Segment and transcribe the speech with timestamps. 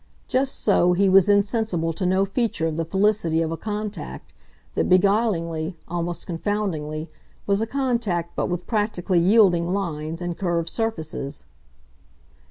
[0.27, 4.33] Just so, he was insensible to no feature of the felicity of a contact
[4.73, 7.07] that, beguilingly, almost confoundingly,
[7.45, 11.45] was a contact but with practically yielding lines and curved surfaces.